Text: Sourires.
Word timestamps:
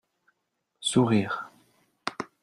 Sourires. 0.79 1.45